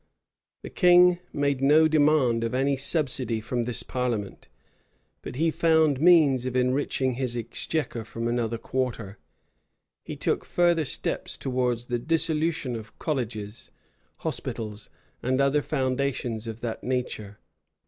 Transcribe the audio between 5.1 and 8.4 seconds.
but he found means of enriching his exchequer from